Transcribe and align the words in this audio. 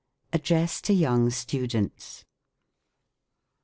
ADDRESS 0.33 0.81
TO 0.81 0.93
YOUNG 0.93 1.29
STUDENTS. 1.29 2.25